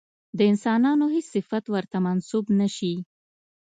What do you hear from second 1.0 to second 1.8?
هېڅ صفت